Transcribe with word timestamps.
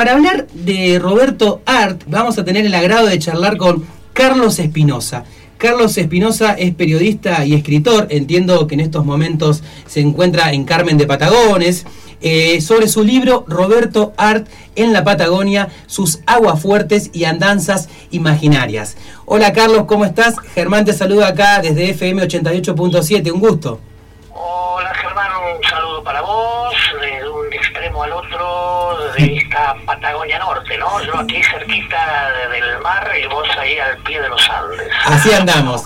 Para 0.00 0.12
hablar 0.12 0.46
de 0.54 0.98
Roberto 0.98 1.60
Art, 1.66 2.04
vamos 2.06 2.38
a 2.38 2.44
tener 2.46 2.64
el 2.64 2.74
agrado 2.74 3.06
de 3.06 3.18
charlar 3.18 3.58
con 3.58 3.84
Carlos 4.14 4.58
Espinosa. 4.58 5.24
Carlos 5.58 5.98
Espinosa 5.98 6.54
es 6.54 6.74
periodista 6.74 7.44
y 7.44 7.52
escritor, 7.52 8.06
entiendo 8.08 8.66
que 8.66 8.76
en 8.76 8.80
estos 8.80 9.04
momentos 9.04 9.62
se 9.84 10.00
encuentra 10.00 10.54
en 10.54 10.64
Carmen 10.64 10.96
de 10.96 11.06
Patagones, 11.06 11.84
eh, 12.22 12.62
sobre 12.62 12.88
su 12.88 13.04
libro 13.04 13.44
Roberto 13.46 14.14
Art 14.16 14.48
en 14.74 14.94
la 14.94 15.04
Patagonia, 15.04 15.68
sus 15.84 16.20
aguas 16.24 16.62
fuertes 16.62 17.10
y 17.12 17.24
andanzas 17.24 17.90
imaginarias. 18.10 18.96
Hola 19.26 19.52
Carlos, 19.52 19.84
¿cómo 19.86 20.06
estás? 20.06 20.34
Germán 20.54 20.86
te 20.86 20.94
saluda 20.94 21.28
acá 21.28 21.60
desde 21.60 21.90
FM 21.90 22.22
88.7, 22.22 23.30
un 23.30 23.40
gusto. 23.40 23.80
Hola 24.32 24.94
Germán, 24.94 25.30
un 25.58 25.68
saludo 25.68 26.02
para 26.02 26.22
vos, 26.22 26.72
de 27.02 27.28
un 27.28 27.52
extremo 27.52 28.02
al 28.02 28.12
otro 28.12 29.10
Patagonia 29.86 30.38
Norte, 30.38 30.76
¿no? 30.78 31.02
Yo 31.02 31.18
aquí 31.18 31.42
cerquita 31.42 32.30
del 32.50 32.78
mar 32.80 33.10
y 33.20 33.26
vos 33.26 33.48
ahí 33.58 33.78
al 33.78 33.96
pie 33.98 34.20
de 34.20 34.28
los 34.28 34.50
Andes. 34.50 34.88
Así 35.06 35.32
andamos. 35.32 35.84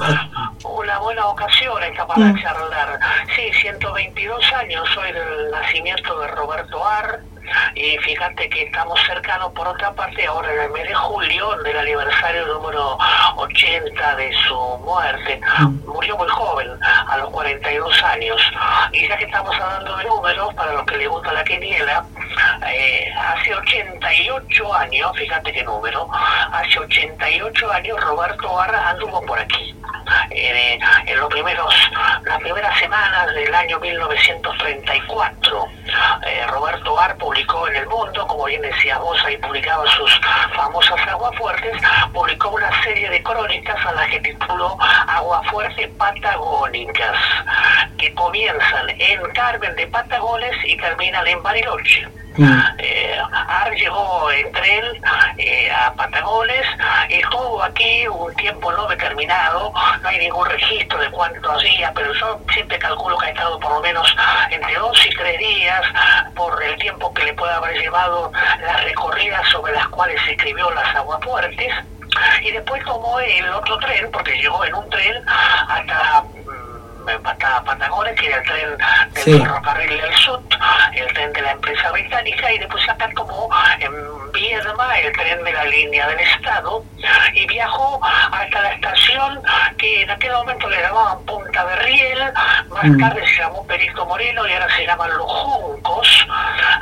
Una 0.64 0.98
buena 0.98 1.26
ocasión 1.26 1.82
esta 1.82 2.06
para 2.06 2.26
mm. 2.26 2.42
charlar. 2.42 3.00
Sí, 3.34 3.52
122 3.60 4.52
años, 4.54 4.88
soy 4.94 5.12
del 5.12 5.50
nacimiento 5.50 6.20
de 6.20 6.28
Roberto 6.28 6.86
Ar, 6.86 7.20
y 7.74 7.98
fíjate 7.98 8.48
que 8.48 8.64
estamos 8.64 8.98
cercanos 9.06 9.52
por 9.52 9.66
otra 9.66 9.92
parte 9.92 10.26
ahora 10.26 10.52
en 10.52 10.60
el 10.60 10.70
mes 10.70 10.88
de 10.88 10.94
julio 10.94 11.56
del 11.62 11.78
aniversario 11.78 12.46
número 12.46 12.98
80 13.36 14.16
de 14.16 14.32
su 14.46 14.78
muerte. 14.84 15.40
Murió 15.86 16.16
muy 16.16 16.28
joven, 16.28 16.68
a 16.82 17.16
los 17.18 17.30
42 17.30 18.02
años. 18.02 18.40
Y 18.92 19.08
ya 19.08 19.16
que 19.16 19.24
estamos 19.24 19.54
hablando 19.60 19.96
de 19.96 20.04
números, 20.04 20.54
para 20.54 20.72
los 20.72 20.84
que 20.86 20.96
les 20.96 21.08
gusta 21.08 21.32
la 21.32 21.44
quiniela, 21.44 22.04
eh, 22.68 23.12
hace 23.16 23.54
88 23.54 24.74
años, 24.74 25.16
fíjate 25.16 25.52
qué 25.52 25.62
número, 25.64 26.08
hace 26.52 26.78
88 26.78 27.72
años 27.72 28.00
Roberto 28.00 28.52
Barra 28.52 28.90
anduvo 28.90 29.20
por 29.22 29.38
aquí. 29.38 29.74
Eh, 30.30 30.78
en 31.06 31.18
los 31.18 31.28
primeros, 31.28 31.74
las 32.24 32.40
primeras 32.40 32.78
semanas 32.78 33.34
del 33.34 33.54
año 33.54 33.78
1934, 33.78 35.68
eh, 36.26 36.46
Roberto 36.48 36.98
Ar 36.98 37.16
publicó 37.16 37.68
en 37.68 37.76
El 37.76 37.86
Mundo, 37.86 38.26
como 38.26 38.44
bien 38.44 38.62
decía 38.62 38.98
vos, 38.98 39.22
ahí 39.24 39.36
publicaba 39.38 39.86
sus 39.90 40.20
famosas 40.54 41.00
Aguafuertes, 41.08 41.80
publicó 42.12 42.50
una 42.50 42.82
serie 42.82 43.08
de 43.10 43.22
crónicas 43.22 43.86
a 43.86 43.92
las 43.92 44.08
que 44.08 44.20
tituló 44.20 44.76
Aguafuerte 44.80 45.88
Patagónicas, 45.88 47.16
que 47.98 48.12
comienzan 48.14 48.90
en 48.90 49.20
Carmen 49.32 49.74
de 49.76 49.86
Patagones 49.86 50.56
y 50.64 50.76
terminan 50.76 51.26
en 51.26 51.42
Bariloche. 51.42 52.08
Mm. 52.36 52.60
Eh, 52.78 53.18
Ar 53.32 53.72
llegó 53.74 54.30
en 54.32 54.50
tren 54.52 54.84
eh, 55.38 55.70
a 55.70 55.92
Patagones, 55.92 56.66
estuvo 57.08 57.62
aquí 57.62 58.08
un 58.08 58.34
tiempo 58.34 58.72
no 58.72 58.88
determinado, 58.88 59.72
no 60.02 60.08
hay 60.08 60.18
ningún 60.18 60.48
registro 60.48 60.98
de 61.00 61.10
cuántos 61.10 61.62
días, 61.62 61.92
pero 61.94 62.12
yo 62.12 62.40
siempre 62.52 62.78
calculo 62.78 63.16
que 63.18 63.26
ha 63.26 63.30
estado 63.30 63.60
por 63.60 63.72
lo 63.72 63.80
menos 63.80 64.16
entre 64.50 64.74
dos 64.74 65.06
y 65.06 65.10
tres 65.10 65.38
días 65.38 65.82
por 66.34 66.60
el 66.62 66.76
tiempo 66.78 67.12
que 67.14 67.24
le 67.24 67.34
puede 67.34 67.52
haber 67.52 67.80
llevado 67.80 68.32
las 68.60 68.84
recorridas 68.84 69.48
sobre 69.50 69.72
las 69.72 69.88
cuales 69.88 70.20
se 70.24 70.32
escribió 70.32 70.70
las 70.72 70.94
aguapuertes 70.96 71.72
y 72.42 72.50
después 72.50 72.82
tomó 72.84 73.20
el 73.20 73.48
otro 73.50 73.78
tren, 73.78 74.10
porque 74.12 74.32
llegó 74.36 74.64
en 74.64 74.74
un 74.74 74.88
tren 74.90 75.22
hasta 75.28 76.24
Patagones, 77.64 78.18
que 78.18 78.26
era 78.26 78.38
el 78.38 78.44
tren 78.44 78.78
del 79.12 79.40
ferrocarril 79.40 80.00
del 80.00 80.14
sur, 80.16 80.40
el 80.94 81.12
tren 81.12 81.32
de 81.32 81.42
la 81.42 81.52
empresa 81.52 81.90
británica, 81.92 82.52
y 82.52 82.58
después 82.58 82.88
acá 82.88 83.10
como 83.14 83.48
en 83.80 83.92
Viedma, 84.32 84.98
el 84.98 85.12
tren 85.12 85.42
de 85.44 85.52
la 85.52 85.64
línea 85.64 86.08
del 86.08 86.20
Estado, 86.20 86.84
y 87.34 87.46
viajó 87.46 88.00
hasta 88.04 88.62
la 88.62 88.72
estación 88.72 89.40
que 89.78 90.02
en 90.02 90.10
aquel 90.10 90.32
momento 90.32 90.68
le 90.68 90.80
llamaban 90.80 91.24
Punta 91.24 91.64
de 91.66 91.76
Riel, 91.76 92.18
más 92.68 92.84
mm. 92.84 92.98
tarde 92.98 93.26
se 93.26 93.42
llamó 93.42 93.66
Perito 93.66 94.04
Moreno 94.06 94.46
y 94.46 94.52
ahora 94.52 94.76
se 94.76 94.86
llaman 94.86 95.10
Los 95.16 95.30
Juncos, 95.30 96.26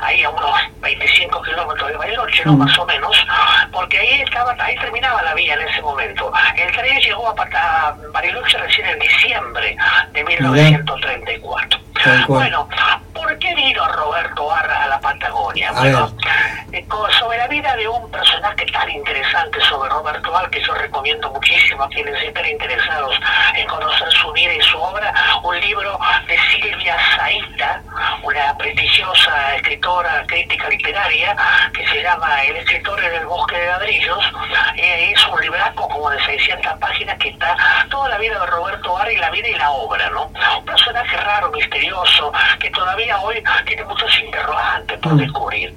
ahí 0.00 0.22
a 0.22 0.30
unos 0.30 0.56
25 0.80 1.42
kilómetros 1.42 1.90
de 1.90 1.96
Bariloche, 1.96 2.44
¿no? 2.44 2.52
Mm. 2.54 2.58
más 2.58 2.78
o 2.78 2.86
menos, 2.86 3.26
porque 3.72 3.98
ahí 3.98 4.22
estaba, 4.22 4.54
ahí 4.58 4.76
terminaba 4.76 5.22
la 5.22 5.34
vía 5.34 5.54
en 5.54 5.68
ese 5.68 5.82
momento. 5.82 6.32
El 6.56 6.72
tren 6.72 7.00
llegó 7.00 7.28
a, 7.28 7.42
a 7.42 7.94
Bariloche 8.12 8.58
recién 8.58 8.86
en 8.86 8.98
diciembre 8.98 9.76
de 10.12 10.24
1934. 10.24 11.80
Bueno, 12.26 12.68
bueno, 15.76 16.12
eh, 16.72 16.86
sobre 17.18 17.38
la 17.38 17.46
vida 17.48 17.76
de 17.76 17.88
un 17.88 18.10
personaje 18.10 18.66
tan 18.66 18.90
interesante 18.90 19.60
sobre 19.68 19.90
Roberto 19.90 20.30
Barra, 20.30 20.50
que 20.50 20.62
yo 20.62 20.74
recomiendo 20.74 21.30
muchísimo 21.30 21.84
a 21.84 21.88
quienes 21.88 22.20
estén 22.22 22.46
interesados 22.46 23.14
en 23.54 23.66
conocer 23.66 24.10
su 24.12 24.32
vida 24.32 24.54
y 24.54 24.60
su 24.62 24.78
obra, 24.78 25.12
un 25.42 25.60
libro 25.60 25.98
de 26.26 26.38
Silvia 26.50 26.96
Zaita, 27.16 27.82
una 28.22 28.56
prestigiosa 28.56 29.21
escritora 29.56 30.24
crítica 30.26 30.68
literaria, 30.68 31.36
que 31.72 31.86
se 31.88 32.02
llama 32.02 32.42
El 32.44 32.56
escritor 32.56 33.02
en 33.02 33.14
el 33.14 33.26
bosque 33.26 33.56
de 33.56 33.66
ladrillos. 33.66 34.32
Eh, 34.76 35.12
es 35.14 35.26
un 35.26 35.40
libraco 35.40 35.88
como 35.88 36.10
de 36.10 36.22
600 36.24 36.78
páginas 36.78 37.18
que 37.18 37.28
está 37.30 37.56
toda 37.90 38.08
la 38.08 38.18
vida 38.18 38.38
de 38.38 38.46
Roberto 38.46 38.92
y 39.10 39.16
la 39.16 39.30
vida 39.30 39.48
y 39.48 39.54
la 39.54 39.70
obra, 39.70 40.08
¿no? 40.10 40.30
Un 40.58 40.64
personaje 40.64 41.16
raro, 41.16 41.50
misterioso, 41.50 42.32
que 42.60 42.70
todavía 42.70 43.18
hoy 43.20 43.42
tiene 43.66 43.84
muchos 43.84 44.20
interrogantes 44.20 44.98
por 44.98 45.14
mm. 45.14 45.16
descubrir. 45.16 45.74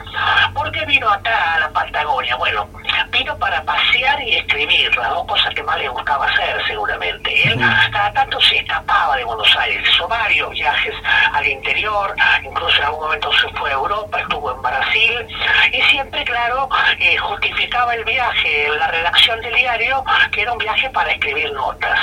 ¿Por 0.53 0.71
qué 0.71 0.85
vino 0.85 1.09
acá 1.09 1.55
a 1.55 1.59
la 1.59 1.69
Patagonia? 1.69 2.35
Bueno, 2.35 2.69
vino 3.09 3.37
para 3.37 3.63
pasear 3.63 4.21
y 4.21 4.35
escribir, 4.35 4.95
las 4.95 5.09
dos 5.09 5.25
cosas 5.25 5.53
que 5.53 5.63
más 5.63 5.77
le 5.79 5.87
gustaba 5.89 6.27
hacer 6.27 6.61
seguramente. 6.67 7.47
Él 7.47 7.59
cada 7.91 8.13
tanto 8.13 8.39
se 8.41 8.57
escapaba 8.57 9.17
de 9.17 9.23
Buenos 9.23 9.55
Aires, 9.57 9.87
hizo 9.89 10.07
varios 10.07 10.51
viajes 10.51 10.93
al 11.33 11.47
interior, 11.47 12.15
incluso 12.43 12.77
en 12.77 12.83
algún 12.83 13.01
momento 13.01 13.31
se 13.33 13.44
fue 13.55 13.69
a 13.69 13.73
Europa, 13.73 14.19
estuvo 14.19 14.51
en 14.53 14.61
Brasil, 14.61 15.27
y 15.71 15.81
siempre, 15.83 16.23
claro, 16.23 16.69
eh, 16.99 17.17
justificaba 17.17 17.93
el 17.93 18.03
viaje 18.03 18.69
la 18.77 18.87
redacción 18.87 19.41
del 19.41 19.53
diario, 19.53 20.03
que 20.31 20.41
era 20.41 20.53
un 20.53 20.57
viaje 20.57 20.89
para 20.89 21.11
escribir 21.11 21.51
notas. 21.53 21.99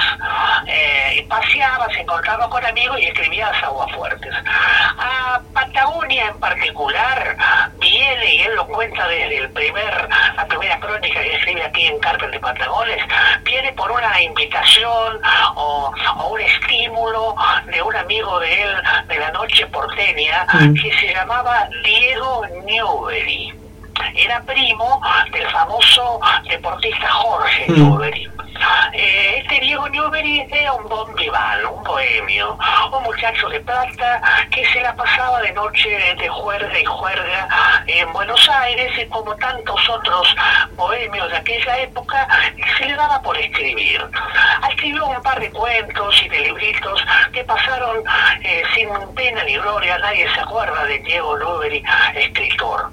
Eh, 0.67 1.19
paseaba, 1.63 1.89
se 1.93 2.01
encontraba 2.01 2.49
con 2.49 2.65
amigos 2.65 2.99
y 3.01 3.05
escribía 3.07 3.49
a 3.49 3.67
agua 3.67 3.87
fuertes. 3.89 4.35
A 4.99 5.41
Patagonia 5.53 6.29
en 6.29 6.41
particular 6.41 7.37
viene, 7.79 8.35
y 8.35 8.43
él 8.43 8.55
lo 8.57 8.67
cuenta 8.67 9.07
desde 9.07 9.39
el 9.39 9.51
primer, 9.51 10.09
la 10.37 10.47
primera 10.47 10.79
crónica 10.81 11.21
que 11.21 11.35
escribe 11.35 11.63
aquí 11.65 11.87
en 11.87 11.99
Carpel 12.01 12.31
de 12.31 12.41
Patagones, 12.41 13.03
viene 13.45 13.73
por 13.73 13.91
una 13.91 14.21
invitación 14.21 15.21
o, 15.55 15.93
un 16.31 16.41
estímulo 16.41 17.35
de 17.67 17.83
un 17.83 17.95
amigo 17.97 18.41
de 18.41 18.63
él 18.63 18.83
de 19.09 19.19
la 19.19 19.31
noche 19.33 19.67
porteña 19.67 20.47
mm. 20.53 20.75
que 20.75 20.93
se 20.99 21.13
llamaba 21.13 21.69
Diego 21.85 22.47
Newbery 22.65 23.53
era 24.15 24.41
primo 24.43 25.01
del 25.33 25.47
famoso 25.51 26.21
deportista 26.49 27.09
Jorge 27.09 27.67
mm. 27.69 27.75
Newbery. 27.75 28.31
Eh, 28.93 29.39
este 29.39 29.61
Diego 29.61 29.89
Newbery 29.89 30.47
era 30.51 30.73
un 30.73 30.89
bon 30.89 31.13
un 31.13 31.83
bohemio, 31.85 32.59
un 32.93 33.03
muchacho 33.05 33.49
de 33.49 33.61
plata 33.61 34.21
que 34.51 34.65
se 34.67 34.81
la 34.81 34.95
pasaba 34.95 35.41
de 35.43 35.53
noche 35.53 36.15
de 36.19 36.29
juerga 36.29 36.79
y 36.79 36.85
juerga 36.85 37.49
en 37.87 38.13
Buenos 38.13 38.49
Aires 38.49 38.93
y 38.99 39.07
como 39.09 39.35
tantos 39.37 39.89
otros 39.89 40.35
bohemios 40.73 41.31
de 41.31 41.37
aquella 41.37 41.79
época, 41.79 42.27
se 42.79 42.87
le 42.87 42.95
daba 42.97 43.21
por 43.23 43.37
escribir. 43.37 44.05
Escribió 44.71 45.07
un 45.07 45.23
par 45.23 45.41
de 45.41 45.51
cuentos 45.51 46.23
y 46.23 46.29
de 46.29 46.41
libritos 46.41 47.05
que 47.33 47.45
pasaron 47.45 48.03
eh, 48.43 48.63
sin 48.75 48.89
pena 49.15 49.45
ni 49.45 49.57
gloria, 49.57 49.99
nadie 49.99 50.33
se 50.35 50.41
acuerda 50.41 50.85
de 50.85 50.99
Diego 51.01 51.39
Newbery, 51.39 51.85
escritor. 52.15 52.91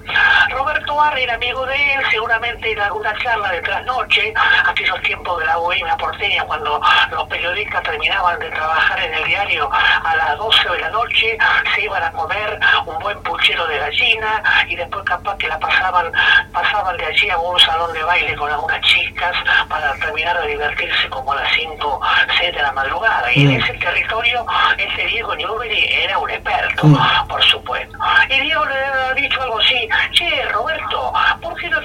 Roberto 0.50 0.94
Barra 0.94 1.18
era 1.18 1.34
amigo 1.34 1.64
de 1.66 1.94
él, 1.94 2.00
seguramente 2.10 2.72
en 2.72 2.80
alguna 2.80 3.14
charla 3.18 3.52
de 3.52 3.62
trasnoche, 3.62 4.32
aquellos 4.66 5.00
tiempos 5.02 5.38
de 5.40 5.46
la 5.46 5.56
bohemia 5.60 5.96
porteña, 5.96 6.44
cuando 6.44 6.80
los 7.10 7.28
periodistas 7.28 7.82
terminaban 7.82 8.38
de 8.38 8.50
trabajar 8.50 9.00
en 9.00 9.14
el 9.14 9.24
diario 9.24 9.70
a 9.72 10.16
las 10.16 10.38
12 10.38 10.70
de 10.70 10.80
la 10.80 10.90
noche, 10.90 11.38
se 11.74 11.82
iban 11.82 12.02
a 12.02 12.10
comer 12.12 12.58
un 12.86 12.98
buen 12.98 13.22
puchero 13.22 13.66
de 13.66 13.78
gallina 13.78 14.42
y 14.68 14.76
después 14.76 15.04
capaz 15.04 15.36
que 15.36 15.48
la 15.48 15.58
pasaban, 15.58 16.12
pasaban 16.52 16.96
de 16.96 17.06
allí 17.06 17.30
a 17.30 17.38
un 17.38 17.58
salón 17.60 17.92
de 17.92 18.02
baile 18.02 18.36
con 18.36 18.50
algunas 18.50 18.80
chicas 18.82 19.36
para 19.68 19.94
terminar 19.96 20.40
de 20.40 20.48
divertirse 20.48 21.08
como 21.08 21.32
a 21.32 21.36
las 21.36 21.52
5, 21.54 22.00
6 22.38 22.54
de 22.54 22.62
la 22.62 22.72
madrugada. 22.72 23.32
Y 23.32 23.42
en 23.42 23.58
mm. 23.58 23.62
ese 23.62 23.72
territorio, 23.74 24.46
ese 24.78 25.06
Diego 25.06 25.34
Newbery 25.34 25.84
era 26.04 26.18
un 26.18 26.30
experto, 26.30 26.86
mm. 26.86 27.28
por 27.28 27.42
supuesto. 27.44 27.98
Y 28.28 28.40
Diego 28.40 28.64
le 28.64 28.74
ha 28.74 29.14
dicho 29.14 29.42
algo 29.42 29.59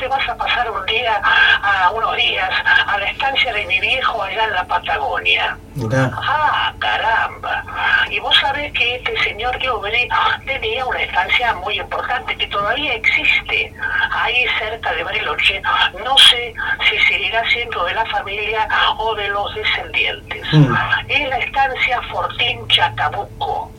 te 0.06 0.10
vas 0.10 0.30
a 0.30 0.38
pasar 0.38 0.70
un 0.70 0.86
día, 0.86 1.20
a 1.64 1.90
unos 1.90 2.16
días, 2.16 2.52
a 2.86 2.96
la 3.00 3.06
estancia 3.06 3.52
de 3.52 3.66
mi 3.66 3.80
viejo 3.80 4.22
allá 4.22 4.44
en 4.44 4.54
la 4.54 4.64
Patagonia. 4.66 5.58
Ah, 5.92 6.72
caramba. 6.78 7.64
Y 8.12 8.20
vos 8.20 8.38
sabés 8.40 8.72
que 8.74 8.98
este 8.98 9.18
señor 9.24 9.58
Giovanni 9.58 10.08
tenía 10.46 10.86
una 10.86 11.02
estancia 11.02 11.56
muy 11.56 11.80
importante 11.80 12.36
que 12.38 12.46
todavía 12.48 12.94
existe, 12.94 13.74
ahí 14.12 14.46
cerca 14.60 14.94
de 14.94 15.04
Bariloche, 15.04 15.60
no 16.04 16.16
sé 16.20 16.54
si 16.88 17.00
seguirá 17.08 17.44
siendo 17.50 17.84
de 17.86 17.96
la 17.96 18.06
familia 18.06 18.68
o 19.00 19.16
de 19.16 19.28
los 19.30 19.56
descendientes. 19.56 20.46
Mm. 20.54 20.76
Es 21.08 21.30
la 21.30 21.38
estancia 21.38 22.00
Fortín 22.12 22.68
Chacabuco. 22.68 23.72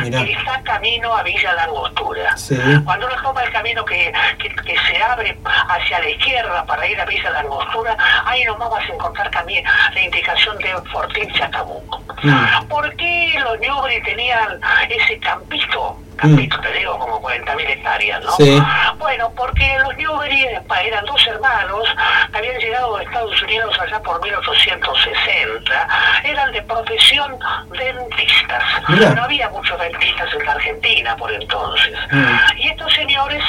Mirá. 0.00 0.24
que 0.24 0.32
está 0.32 0.62
camino 0.62 1.16
a 1.16 1.22
Villa 1.22 1.52
La 1.54 1.64
Angostura. 1.64 2.36
Sí. 2.36 2.56
Cuando 2.84 3.06
uno 3.06 3.16
toma 3.22 3.42
el 3.42 3.52
camino 3.52 3.84
que, 3.84 4.12
que, 4.38 4.48
que 4.48 4.76
se 4.88 5.02
abre 5.02 5.36
hacia 5.68 5.98
la 6.00 6.10
izquierda 6.10 6.64
para 6.66 6.86
ir 6.86 7.00
a 7.00 7.04
Villa 7.04 7.30
La 7.30 7.40
Angostura, 7.40 7.96
ahí 8.24 8.44
nomás 8.44 8.70
vas 8.70 8.88
a 8.88 8.92
encontrar 8.92 9.30
también 9.30 9.64
la 9.94 10.00
indicación 10.00 10.58
de 10.58 10.74
Fortín 10.92 11.32
Chacabuco. 11.32 12.02
Mm. 12.22 12.66
¿Por 12.68 12.94
qué 12.96 13.38
los 13.40 13.58
Ñubri 13.60 14.02
tenían 14.02 14.60
ese 14.88 15.18
campito? 15.20 15.98
Campito, 16.16 16.58
te 16.60 16.72
digo, 16.72 16.98
como 16.98 17.20
40.000 17.20 17.68
hectáreas, 17.68 18.24
¿no? 18.24 18.32
Sí. 18.32 18.62
Bueno, 18.98 19.30
porque 19.36 19.78
los 19.80 19.96
Newbery 19.96 20.46
eran 20.84 21.04
dos 21.04 21.26
hermanos 21.26 21.86
que 22.32 22.38
habían 22.38 22.58
llegado 22.58 22.96
a 22.96 23.02
Estados 23.02 23.42
Unidos 23.42 23.76
allá 23.80 24.00
por 24.00 24.20
1860. 24.22 25.88
Eran 26.24 26.52
de 26.52 26.62
profesión 26.62 27.38
dentistas. 27.70 28.62
Mirá. 28.88 29.10
No 29.10 29.24
había 29.24 29.48
muchos 29.50 29.78
dentistas 29.78 30.32
en 30.34 30.46
la 30.46 30.52
Argentina 30.52 31.16
por 31.16 31.32
entonces. 31.32 31.94
Mm. 32.10 32.58
Y 32.58 32.68
estos 32.68 32.92
señores 32.94 33.42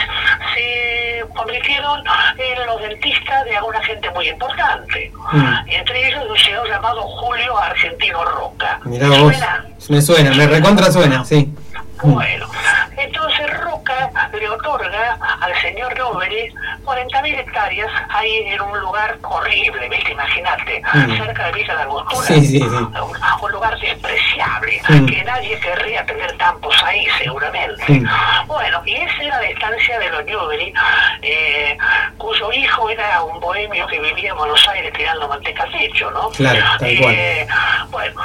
se 0.54 1.26
convirtieron 1.36 2.04
en 2.38 2.66
los 2.66 2.82
dentistas 2.82 3.46
de 3.46 3.58
alguna 3.58 3.82
gente 3.84 4.10
muy 4.12 4.28
importante. 4.30 5.12
Mm. 5.32 5.54
Entre 5.68 6.08
ellos 6.08 6.26
un 6.30 6.38
señor 6.38 6.68
llamado 6.68 7.02
Julio 7.02 7.58
Argentino 7.58 8.24
Roca. 8.26 8.80
Mirá 8.84 9.10
¿Te 9.10 9.20
vos. 9.20 9.34
suena? 9.36 9.66
Me 9.90 10.02
suena, 10.02 10.32
me 10.32 10.48
recontra 10.48 10.92
suena, 10.92 11.24
sí. 11.24 11.50
Bueno, 12.04 12.48
entonces 12.96 13.60
Roca 13.60 14.10
le 14.34 14.50
otorga 14.50 15.18
al 15.42 15.62
señor 15.62 15.98
Nobel 15.98 16.54
40.000 16.84 17.40
hectáreas 17.40 17.92
ahí 18.10 18.44
en 18.48 18.62
un 18.62 18.80
lugar 18.80 19.18
horrible, 19.24 19.90
¿viste? 19.90 20.12
Imagínate, 20.12 20.82
Mm. 20.94 21.18
cerca 21.18 21.46
de 21.48 21.52
Villa 21.54 21.76
de 21.76 21.82
Angostura. 21.84 22.28
Sí, 22.28 22.46
sí, 22.46 22.60
sí. 22.60 22.64
Un, 22.64 22.94
un 23.42 23.52
lugar 23.52 23.78
despreciable, 23.80 24.82
Mm. 24.90 25.06
que 25.06 25.24
nadie 25.24 25.60
querría 25.60 26.06
tener 26.06 26.36
campos 26.38 26.76
ahí, 26.84 27.06
seguramente. 27.18 27.84
Mm. 27.92 28.08
Bueno, 28.48 28.82
y 28.86 28.96
esa 28.96 29.24
era 29.24 29.42
la 29.42 29.48
estancia 29.48 30.00
de 30.00 30.10
los 30.12 30.26
Newbery, 30.26 30.74
eh, 31.24 31.78
cuyo 32.18 32.52
hijo 32.54 32.90
era 32.90 33.22
un 33.24 33.40
bohemio 33.40 33.86
que 33.88 34.00
vivía 34.00 34.32
en 34.32 34.38
Buenos 34.38 34.66
Aires 34.70 34.94
tirando 34.94 35.28
manteca 35.28 35.64
al 35.64 35.72
techo, 35.72 36.10
¿no? 36.12 36.30
Claro, 36.30 36.64
tal 36.80 36.98
cual. 37.00 37.16
Eh, 37.16 37.48
bueno, 37.90 38.22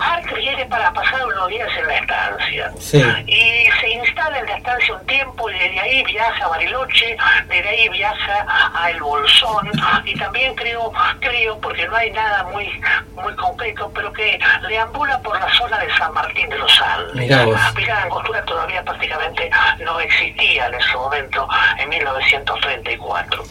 Art 0.00 0.26
viene 0.36 0.66
para 0.66 0.92
pasar 0.92 1.24
unos 1.26 1.48
días 1.48 1.68
en 1.78 1.86
la 1.86 1.96
Sí. 2.78 3.02
y 3.26 3.66
se 3.80 3.90
instala 3.90 4.38
en 4.38 4.46
la 4.46 4.60
y 5.48 5.52
desde 5.58 5.80
ahí 5.80 6.02
viaja 6.04 6.44
a 6.44 6.48
Bariloche, 6.48 7.16
desde 7.48 7.68
ahí 7.68 7.88
viaja 7.90 8.46
a 8.74 8.90
El 8.90 9.00
Bolsón 9.00 9.70
y 10.04 10.14
también 10.18 10.54
creo, 10.56 10.92
creo 11.20 11.58
porque 11.60 11.86
no 11.86 11.96
hay 11.96 12.10
nada 12.10 12.44
muy 12.44 12.68
muy 13.14 13.34
concreto, 13.36 13.90
pero 13.94 14.12
que 14.12 14.38
deambula 14.68 15.18
por 15.22 15.38
la 15.38 15.48
zona 15.54 15.78
de 15.78 15.92
San 15.96 16.12
Martín 16.14 16.48
de 16.48 16.58
los 16.58 16.80
Andes. 16.80 17.14
Mirá 17.16 17.44
vos. 17.44 17.74
De 17.74 17.90
Angostura 17.92 18.44
todavía 18.44 18.82
prácticamente 18.84 19.50
no 19.84 19.98
existía 20.00 20.66
en 20.66 20.74
ese 20.74 20.94
momento, 20.96 21.48
en 21.78 21.88
1934. 21.88 23.44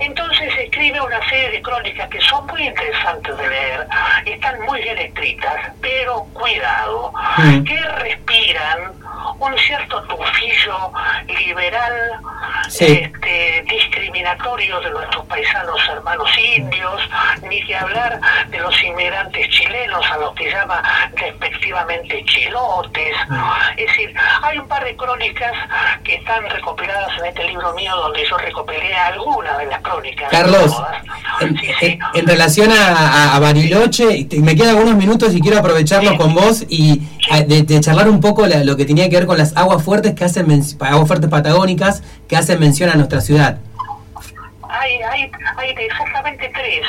Entonces 0.00 0.52
escribe 0.58 1.00
una 1.00 1.28
serie 1.28 1.50
de 1.50 1.62
crónicas 1.62 2.08
que 2.08 2.20
son 2.20 2.46
muy 2.46 2.62
interesantes 2.66 3.36
de 3.36 3.48
leer, 3.48 3.86
están 4.26 4.60
muy 4.62 4.80
bien 4.82 4.98
escritas, 4.98 5.72
pero 5.80 6.24
cuidado, 6.32 7.12
Mm. 7.38 7.64
que 7.64 7.80
respiran 7.80 8.92
un 9.38 9.58
cierto 9.58 10.02
tufillo 10.04 10.92
liberal, 11.26 11.92
Sí. 12.68 13.02
este, 13.04 13.64
discriminatorio 13.68 14.80
de 14.80 14.90
nuestros 14.90 15.26
paisanos 15.26 15.80
hermanos 15.88 16.28
indios, 16.38 17.00
ni 17.42 17.62
que 17.66 17.76
hablar 17.76 18.20
de 18.48 18.58
los 18.58 18.82
inmigrantes 18.82 19.48
chilenos 19.50 20.04
a 20.10 20.16
los 20.18 20.34
que 20.34 20.50
llama 20.50 20.82
respectivamente 21.14 22.24
chilotes. 22.24 23.14
Mm. 23.28 23.50
Es 23.76 23.86
decir, 23.86 24.14
hay 24.42 24.58
un 24.58 24.68
par 24.68 24.84
de 24.84 24.96
crónicas 24.96 25.52
que 26.04 26.16
están 26.16 26.48
recopiladas 26.48 27.18
en 27.18 27.26
este 27.26 27.44
libro 27.44 27.72
mío 27.74 27.94
donde 27.96 28.24
yo 28.24 28.36
recopilé 28.38 28.94
algunas 28.94 29.58
de 29.58 29.66
las 29.66 29.80
crónicas. 29.82 30.30
Carlos, 30.30 30.70
no 30.78 31.33
Sí, 31.48 31.66
sí. 31.80 31.98
en- 32.14 32.26
relación 32.26 32.70
a, 32.72 33.34
a- 33.34 33.38
Bariloche, 33.40 34.26
me 34.40 34.54
quedan 34.56 34.76
algunos 34.76 34.96
minutos 34.96 35.34
y 35.34 35.40
quiero 35.40 35.58
aprovecharlo 35.58 36.10
Sí. 36.12 36.16
con 36.16 36.34
vos 36.34 36.64
y 36.68 37.02
de, 37.46 37.62
de 37.62 37.80
charlar 37.80 38.08
un 38.08 38.20
poco 38.20 38.46
la- 38.46 38.64
lo 38.64 38.76
que 38.76 38.84
tenía 38.84 39.08
que 39.08 39.16
ver 39.16 39.26
con 39.26 39.38
las 39.38 39.56
aguas 39.56 39.82
fuertes 39.82 40.14
que 40.14 40.24
hacen 40.24 40.46
aguas 40.80 41.06
fuertes 41.08 41.28
patagónicas 41.30 42.02
que 42.28 42.36
hacen 42.36 42.58
mención 42.60 42.90
a 42.90 42.94
nuestra 42.94 43.20
ciudad. 43.20 43.58
Hay, 44.68 44.92
hay, 45.02 45.30
exactamente 45.70 46.50
tres. 46.54 46.86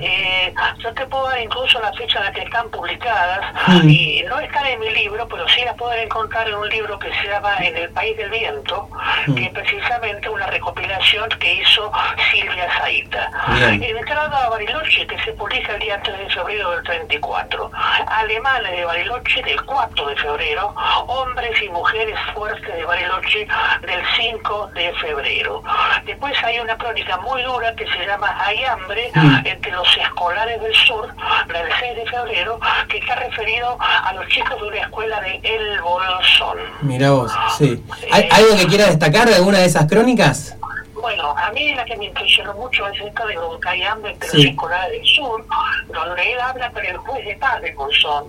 Eh, 0.00 0.52
yo 0.78 0.92
te 0.94 1.06
puedo 1.06 1.28
dar 1.28 1.40
incluso 1.40 1.80
la 1.80 1.92
fecha 1.92 2.18
en 2.18 2.24
la 2.26 2.32
que 2.32 2.42
están 2.42 2.68
publicadas 2.70 3.40
Mm. 3.66 3.88
y 3.88 4.22
no 4.28 4.38
están 4.40 4.66
en 4.66 4.80
mi 4.80 4.90
libro, 4.90 5.26
pero 5.28 5.46
sí 5.48 5.62
las 5.64 5.74
pueden 5.76 6.04
encontrar 6.04 6.48
en 6.48 6.54
un 6.54 6.68
libro 6.68 6.98
que 6.98 7.12
se 7.14 7.26
llama 7.28 7.56
En 7.58 7.76
el 7.76 7.90
País 7.90 8.16
del 8.16 8.30
Viento, 8.30 8.88
Mm. 9.26 9.34
que 9.34 9.44
es 9.44 9.50
precisamente 9.50 10.28
una 10.28 10.46
recopilación 10.46 11.28
que 11.38 11.54
hizo 11.54 11.92
Silvia 12.30 12.68
Zaita. 12.78 13.30
Bien. 13.54 13.82
Entrada 13.96 14.44
a 14.46 14.48
Bariloche, 14.50 15.06
que 15.06 15.18
se 15.22 15.32
publica 15.32 15.74
el 15.74 15.80
día 15.80 16.00
3 16.02 16.18
de 16.18 16.30
febrero 16.30 16.70
del 16.72 16.82
34. 16.84 17.70
Alemanes 18.06 18.72
de 18.72 18.84
Bariloche 18.84 19.42
del 19.42 19.62
4 19.64 20.06
de 20.08 20.16
febrero. 20.16 20.74
Hombres 21.06 21.60
y 21.62 21.68
mujeres 21.68 22.18
fuertes 22.34 22.74
de 22.74 22.84
Bariloche 22.84 23.46
del 23.82 24.02
5 24.16 24.70
de 24.74 24.92
febrero. 24.94 25.62
Después 26.04 26.36
hay 26.44 26.58
una 26.60 26.76
crónica 26.76 27.16
muy 27.18 27.42
dura 27.42 27.74
que 27.76 27.86
se 27.86 27.98
llama 28.06 28.09
Hay 28.20 28.64
hambre 28.64 29.10
Mm. 29.14 29.46
entre 29.46 29.70
los 29.72 29.86
escolares 29.96 30.60
del 30.60 30.74
sur, 30.74 31.08
la 31.48 31.62
del 31.62 31.72
6 31.78 31.96
de 31.96 32.06
febrero, 32.06 32.58
que 32.88 32.98
está 32.98 33.14
referido 33.16 33.78
a 33.80 34.12
los 34.14 34.26
chicos 34.28 34.60
de 34.60 34.68
una 34.68 34.78
escuela 34.78 35.20
de 35.20 35.40
El 35.44 35.80
Bolsón. 35.80 36.58
Mirá 36.82 37.10
vos, 37.12 37.32
sí. 37.58 37.82
¿Hay 38.12 38.28
algo 38.32 38.56
que 38.56 38.66
quiera 38.66 38.86
destacar 38.86 39.28
de 39.28 39.36
alguna 39.36 39.58
de 39.58 39.66
esas 39.66 39.86
crónicas? 39.86 40.56
Bueno, 40.94 41.34
a 41.36 41.50
mí 41.52 41.74
la 41.74 41.84
que 41.86 41.96
me 41.96 42.06
impresionó 42.06 42.52
mucho 42.54 42.86
es 42.88 43.00
esta 43.00 43.24
de 43.24 43.86
hambre 43.86 44.12
entre 44.12 44.28
Sí. 44.28 44.36
los 44.38 44.46
escolares 44.46 44.90
del 44.92 45.06
sur, 45.06 45.46
donde 45.88 46.32
él 46.32 46.40
habla 46.40 46.70
con 46.72 46.84
el 46.84 46.96
juez 46.98 47.24
de 47.24 47.34
paz 47.36 47.62
de 47.62 47.72
Bolsón, 47.72 48.24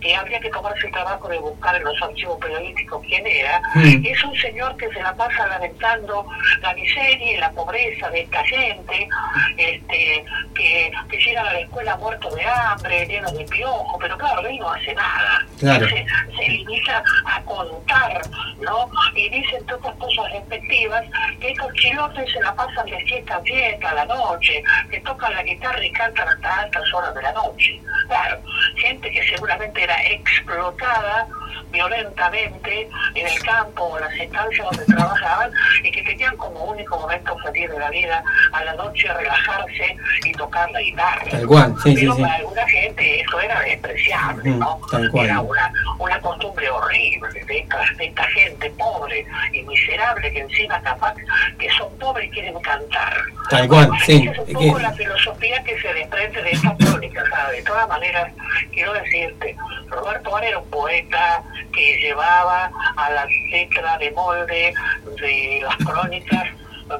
que 0.00 0.14
habría 0.14 0.40
que 0.40 0.50
tomarse 0.50 0.86
el 0.86 0.92
trabajo 0.92 1.28
de 1.28 1.38
buscar 1.38 1.76
en 1.76 1.84
los 1.84 2.00
archivos 2.02 2.38
periodísticos 2.40 3.02
quién 3.06 3.26
era. 3.26 3.60
Mm. 3.74 4.04
Es 4.04 4.24
un 4.24 4.36
señor 4.36 4.76
que 4.76 4.88
se 4.88 5.02
la 5.02 5.14
pasa 5.14 5.46
lamentando 5.46 6.26
la 6.60 6.74
miseria 6.74 7.32
y 7.32 7.36
la 7.38 7.50
pobreza 7.52 8.10
de 8.10 8.20
esta 8.22 8.44
gente, 8.44 9.08
este, 9.56 10.24
que, 10.54 10.92
que 11.10 11.18
llegan 11.18 11.46
a 11.46 11.52
la 11.52 11.60
escuela 11.60 11.96
muertos 11.96 12.34
de 12.34 12.44
hambre, 12.44 13.06
llenos 13.06 13.36
de 13.36 13.44
piojo, 13.44 13.98
pero 14.00 14.16
claro, 14.18 14.46
él 14.46 14.58
no 14.58 14.70
hace 14.70 14.94
nada. 14.94 15.46
Claro. 15.58 15.88
Se, 15.88 16.06
se 16.36 16.48
limita 16.48 17.02
a 17.24 17.42
contar, 17.42 18.20
¿no? 18.60 18.90
Y 19.14 19.28
dice 19.28 19.56
entre 19.56 19.74
otras 19.76 19.96
cosas 19.96 20.32
respectivas 20.32 21.04
que 21.40 21.50
estos 21.50 21.72
chilotes 21.74 22.32
se 22.32 22.40
la 22.40 22.54
pasan 22.54 22.86
de 22.86 23.00
fiesta 23.00 23.36
a 23.36 23.40
fiesta 23.42 23.90
a 23.90 23.94
la 23.94 24.04
noche, 24.06 24.62
que 24.90 25.00
tocan 25.00 25.32
la 25.34 25.42
guitarra 25.42 25.84
y 25.84 25.92
cantan 25.92 26.28
hasta 26.28 26.60
altas 26.60 26.94
horas 26.94 27.14
de 27.14 27.22
la 27.22 27.32
noche. 27.32 27.80
Claro, 28.08 28.40
gente 28.76 29.10
que 29.10 29.22
seguramente 29.28 29.85
era 29.86 29.96
explotada 30.12 31.28
violentamente 31.70 32.88
en 33.14 33.26
el 33.26 33.38
campo 33.42 33.84
o 33.84 33.98
en 33.98 34.04
las 34.04 34.14
estancias 34.14 34.66
donde 34.70 34.84
trabajaban 34.86 35.50
y 35.82 35.90
que 35.90 36.02
tenían 36.02 36.36
como 36.36 36.64
único 36.64 36.98
momento 36.98 37.36
feliz 37.38 37.70
de 37.70 37.78
la 37.78 37.90
vida 37.90 38.22
a 38.52 38.64
la 38.64 38.74
noche 38.74 39.12
relajarse 39.12 39.96
y 40.24 40.32
tocar 40.32 40.70
la 40.70 40.80
guitarra. 40.80 41.24
Tal 41.30 41.46
cual, 41.46 41.74
sí, 41.82 41.90
sí, 41.96 42.00
Pero 42.02 42.14
sí. 42.14 42.22
para 42.22 42.34
alguna 42.36 42.68
gente 42.68 43.20
eso 43.20 43.40
era 43.40 43.60
despreciable, 43.60 44.50
Mm, 44.50 44.58
¿no? 44.58 44.80
tal 44.90 45.10
cual. 45.10 45.26
Era 45.26 45.40
una, 45.40 45.72
una 45.98 46.20
costumbre 46.20 46.68
horrible 46.70 47.44
de 47.44 47.58
esta, 47.58 47.80
de 47.96 48.04
esta 48.06 48.24
gente 48.24 48.70
pobre 48.70 49.26
y 49.52 49.62
miserable 49.62 50.32
que 50.32 50.40
encima 50.40 50.80
capaz 50.82 51.14
que 51.58 51.68
son 51.70 51.96
pobres 51.98 52.26
y 52.28 52.30
quieren 52.30 52.60
cantar. 52.60 53.14
Tal 53.50 53.68
cual, 53.68 53.90
sí. 54.04 54.28
Esa 54.30 54.42
es 54.42 54.48
un 54.48 54.54
poco 54.54 54.78
la 54.78 54.92
filosofía 54.92 55.62
que 55.64 55.80
se 55.80 55.92
desprende 55.94 56.42
de 56.42 56.50
esta 56.52 56.74
crónica, 56.76 57.22
¿sabes? 57.30 57.56
De 57.58 57.62
todas 57.62 57.88
maneras, 57.88 58.32
quiero 58.72 58.92
decirte, 58.94 59.56
Roberto 59.88 60.30
Bar 60.30 60.44
era 60.44 60.58
un 60.58 60.70
poeta 60.70 61.42
que 61.72 61.96
llevaba 61.98 62.70
a 62.96 63.10
la 63.10 63.26
letra 63.50 63.98
de 63.98 64.10
molde 64.12 64.74
de 65.20 65.60
las 65.62 65.76
crónicas 65.76 66.44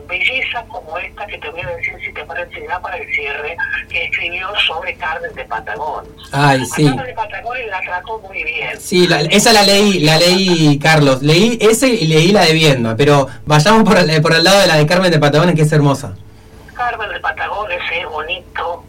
bellezas 0.08 0.64
como 0.68 0.98
esta 0.98 1.24
que 1.28 1.38
te 1.38 1.48
voy 1.48 1.60
a 1.60 1.68
decir 1.68 1.94
si 2.04 2.12
te 2.12 2.24
parece 2.24 2.60
ya 2.68 2.80
para 2.80 2.96
el 2.96 3.06
cierre 3.14 3.56
que 3.88 4.04
escribió 4.06 4.48
sobre 4.66 4.94
Carmen 4.96 5.32
de 5.34 5.44
Patagón. 5.44 6.04
Ay, 6.32 6.64
sí. 6.66 6.84
Carmen 6.86 7.06
de 7.06 7.12
Patagón 7.14 7.56
la 7.70 7.80
trató 7.82 8.18
muy 8.18 8.42
bien. 8.42 8.80
Sí, 8.80 9.06
la- 9.06 9.20
esa 9.20 9.52
la 9.52 9.62
leí, 9.62 10.00
la 10.00 10.18
leí, 10.18 10.76
Carlos. 10.80 11.22
Leí 11.22 11.56
ese 11.60 11.86
y 11.88 12.08
leí 12.08 12.32
la 12.32 12.44
de 12.46 12.52
Viendo, 12.52 12.96
pero 12.96 13.28
vayamos 13.44 13.84
por 13.84 13.96
el, 13.98 14.20
por 14.20 14.34
el 14.34 14.42
lado 14.42 14.60
de 14.60 14.66
la 14.66 14.76
de 14.76 14.86
Carmen 14.86 15.10
de 15.12 15.20
Patagones, 15.20 15.54
que 15.54 15.62
es 15.62 15.72
hermosa. 15.72 16.16
Carmen 16.74 17.08
de 17.10 17.20
Patagones 17.20 17.80
es 17.92 18.06
bonito 18.08 18.84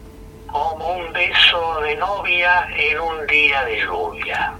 como 0.48 0.94
un 0.96 1.12
beso 1.12 1.80
de 1.82 1.94
novia 1.94 2.66
en 2.76 2.98
un 2.98 3.24
día 3.28 3.64
de 3.66 3.80
lluvia. 3.82 4.52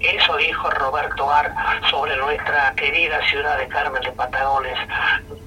Eso 0.00 0.36
dijo 0.36 0.70
Roberto 0.70 1.30
Ar 1.30 1.52
sobre 1.90 2.16
nuestra 2.16 2.74
querida 2.76 3.18
ciudad 3.30 3.58
de 3.58 3.66
Carmen 3.68 4.02
de 4.02 4.12
Patagones, 4.12 4.76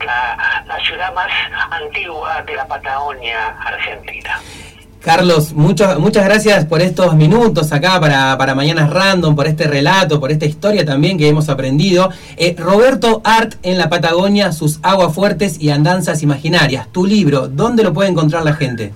la, 0.03 0.79
ciudad 0.86 1.13
más 1.13 1.29
antigua 1.72 2.41
de 2.41 2.56
la 2.56 2.65
Patagonia 2.65 3.56
Argentina. 3.63 4.39
Carlos, 5.01 5.53
muchas 5.53 5.98
muchas 5.98 6.25
gracias 6.25 6.65
por 6.65 6.82
estos 6.82 7.15
minutos 7.15 7.72
acá 7.72 8.00
para, 8.01 8.38
para 8.38 8.53
Mañanas 8.53 8.89
Random, 8.89 9.36
por 9.36 9.48
este 9.48 9.65
relato, 9.65 10.20
por 10.20 10.32
esta 10.32 10.46
historia 10.46 10.84
también 10.84 11.18
que 11.18 11.29
hemos 11.29 11.48
aprendido. 11.48 12.10
Eh, 12.36 12.56
Roberto 12.58 13.22
Art 13.24 13.53
en 13.63 13.77
la 13.77 13.88
Patagonia, 13.88 14.51
sus 14.51 14.79
aguas 14.84 15.13
fuertes 15.13 15.62
y 15.62 15.70
andanzas 15.70 16.22
imaginarias. 16.22 16.91
Tu 16.91 17.06
libro, 17.06 17.48
¿dónde 17.48 17.84
lo 17.84 17.94
puede 17.94 18.10
encontrar 18.10 18.44
la 18.44 18.53
gente? 18.53 18.91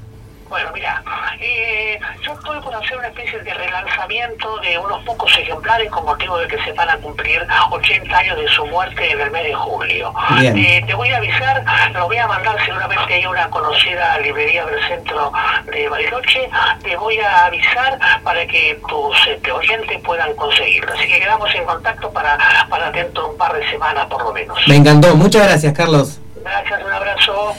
Bueno, 0.49 0.69
mira, 0.73 1.03
eh, 1.39 1.99
yo 2.21 2.33
estoy 2.33 2.61
por 2.61 2.75
hacer 2.75 2.97
una 2.97 3.01
especie 3.13 3.39
de 3.39 3.53
relanzamiento 3.53 4.57
de 4.59 4.77
unos 4.77 5.03
pocos 5.03 5.31
ejemplares 5.37 5.89
con 5.91 6.03
motivo 6.03 6.37
de 6.37 6.47
que 6.47 6.57
se 6.63 6.73
van 6.73 6.89
a 6.89 6.97
cumplir 6.97 7.45
80 7.69 8.17
años 8.17 8.37
de 8.37 8.47
su 8.47 8.65
muerte 8.65 9.11
en 9.11 9.21
el 9.21 9.29
mes 9.29 9.43
de 9.43 9.53
julio. 9.53 10.13
Eh, 10.41 10.83
te 10.85 10.93
voy 10.95 11.09
a 11.09 11.17
avisar, 11.17 11.63
lo 11.93 12.07
voy 12.07 12.17
a 12.17 12.27
mandar 12.27 12.57
seguramente 12.65 13.13
hay 13.13 13.25
una 13.25 13.49
conocida 13.49 14.17
librería 14.19 14.65
del 14.65 14.81
centro 14.87 15.31
de 15.65 15.87
Bariloche, 15.89 16.49
te 16.81 16.95
voy 16.97 17.19
a 17.19 17.45
avisar 17.45 17.99
para 18.23 18.47
que 18.47 18.79
tus 18.87 19.27
este, 19.27 19.51
oyentes 19.51 20.01
puedan 20.01 20.33
conseguirlo. 20.35 20.93
Así 20.93 21.07
que 21.07 21.19
quedamos 21.19 21.53
en 21.53 21.65
contacto 21.65 22.11
para, 22.11 22.37
para 22.67 22.91
dentro 22.91 23.23
de 23.23 23.29
un 23.29 23.37
par 23.37 23.53
de 23.53 23.69
semanas 23.69 24.07
por 24.07 24.23
lo 24.23 24.33
menos. 24.33 24.57
Me 24.67 24.75
encantó, 24.75 25.15
muchas 25.15 25.47
gracias 25.47 25.73
Carlos. 25.73 26.19
Gracias, 26.43 26.83
un 26.83 26.91
abrazo. 26.91 27.55